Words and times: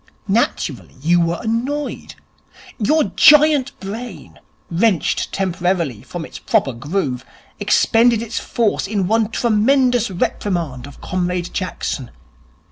Naturally, 0.27 0.95
you 0.99 1.21
were 1.21 1.37
annoyed. 1.43 2.15
Your 2.79 3.03
giant 3.15 3.79
brain, 3.79 4.39
wrenched 4.71 5.31
temporarily 5.31 6.01
from 6.01 6.25
its 6.25 6.39
proper 6.39 6.73
groove, 6.73 7.23
expended 7.59 8.23
its 8.23 8.39
force 8.39 8.87
in 8.87 9.05
one 9.07 9.29
tremendous 9.29 10.09
reprimand 10.09 10.87
of 10.87 11.01
Comrade 11.01 11.51
Jackson. 11.53 12.09